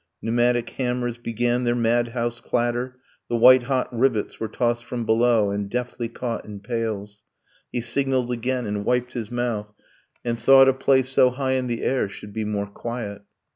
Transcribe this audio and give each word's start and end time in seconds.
Pneumatic 0.19 0.67
hammers 0.71 1.19
Began 1.19 1.63
their 1.63 1.75
madhouse 1.75 2.39
clatter, 2.39 2.97
the 3.29 3.35
white 3.35 3.61
hot 3.61 3.87
rivets 3.95 4.39
Were 4.39 4.47
tossed 4.47 4.83
from 4.83 5.05
below 5.05 5.51
and 5.51 5.69
deftly 5.69 6.09
caught 6.09 6.43
in 6.43 6.59
pails; 6.59 7.21
He 7.71 7.81
signalled 7.81 8.31
again, 8.31 8.65
and 8.65 8.83
wiped 8.83 9.13
his 9.13 9.29
mouth, 9.29 9.71
and 10.25 10.39
thought 10.39 10.67
A 10.67 10.73
place 10.73 11.09
so 11.09 11.29
high 11.29 11.51
in 11.51 11.67
the 11.67 11.83
air 11.83 12.09
should 12.09 12.33
be 12.33 12.45
more 12.45 12.65
quiet. 12.65 13.21